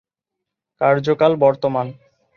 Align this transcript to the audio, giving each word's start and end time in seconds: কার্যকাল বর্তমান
কার্যকাল 0.81 1.31
বর্তমান 1.35 1.87